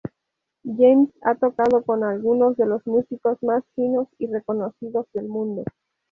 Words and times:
James 0.63 1.11
ha 1.21 1.35
tocado 1.35 1.83
con 1.83 2.03
algunos 2.03 2.57
de 2.57 2.65
los 2.65 2.87
músicos 2.87 3.37
más 3.43 3.63
finos 3.75 4.07
y 4.17 4.25
reconocidos 4.25 5.05
del 5.13 5.27
mundo. 5.27 5.63